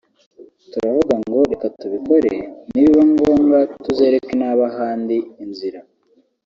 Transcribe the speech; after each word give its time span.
turavuga 0.71 1.15
ngo 1.25 1.37
reka 1.51 1.67
tubikore 1.79 2.33
nibiba 2.71 3.03
ngombwa 3.13 3.57
tuzereke 3.83 4.31
n’abahandi 4.39 5.17
inzira 5.43 5.79